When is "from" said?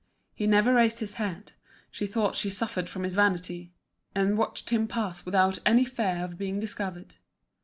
2.89-3.03